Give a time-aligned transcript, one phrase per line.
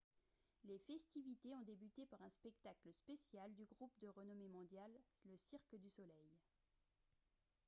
[0.63, 4.99] les festivités ont débuté par un spectacle spécial du groupe de renommée mondiale
[5.35, 6.39] cirque du soleil